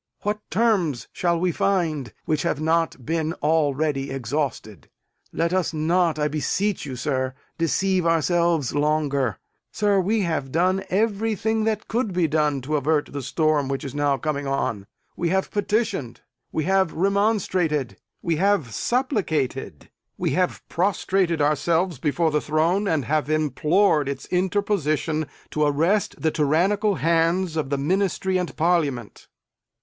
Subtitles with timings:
[0.23, 4.89] What terms shall we find, which have not been already exhausted?
[5.31, 9.37] Let us not, I beseech you, sir, deceive ourselves longer.
[9.71, 13.93] Sir, we have done everything that could be done to avert the storm which is
[13.93, 14.87] now coming on.
[15.15, 16.21] We have petitioned;
[16.51, 23.29] we have remonstrated; we have supplicated; we have prostrated ourselves before the throne, and have
[23.29, 29.27] implored its interposition to arrest the tyrannical hands of the Ministry and Parliament.